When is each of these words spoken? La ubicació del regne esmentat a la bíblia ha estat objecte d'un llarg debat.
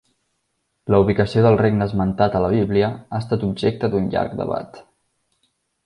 La 0.93 1.01
ubicació 1.03 1.43
del 1.47 1.57
regne 1.61 1.87
esmentat 1.89 2.39
a 2.39 2.43
la 2.45 2.51
bíblia 2.55 2.91
ha 2.97 3.21
estat 3.25 3.47
objecte 3.51 3.93
d'un 3.93 4.09
llarg 4.15 4.35
debat. 4.45 4.85